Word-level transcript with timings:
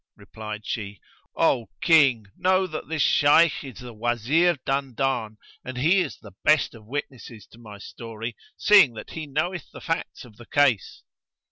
Replied 0.15 0.65
she, 0.65 0.99
"O 1.35 1.69
King, 1.79 2.25
know 2.35 2.65
that 2.65 2.87
this 2.87 3.03
Shayth 3.03 3.63
is 3.63 3.81
the 3.81 3.93
Wazir 3.93 4.57
Dandan 4.65 5.37
and 5.63 5.77
he 5.77 5.99
is 5.99 6.17
the 6.17 6.33
best 6.43 6.73
of 6.73 6.87
witnesses 6.87 7.45
to 7.51 7.59
my 7.59 7.77
story, 7.77 8.35
seeing 8.57 8.95
that 8.95 9.11
he 9.11 9.27
knoweth 9.27 9.69
the 9.71 9.79
facts 9.79 10.25
of 10.25 10.37
the 10.37 10.47
case." 10.47 11.03